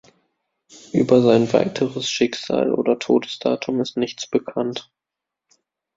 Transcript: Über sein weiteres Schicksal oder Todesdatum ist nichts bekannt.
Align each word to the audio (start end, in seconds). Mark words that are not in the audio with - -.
Über 0.93 1.21
sein 1.21 1.53
weiteres 1.53 2.09
Schicksal 2.09 2.73
oder 2.73 2.97
Todesdatum 2.97 3.81
ist 3.81 3.97
nichts 3.97 4.25
bekannt. 4.25 4.91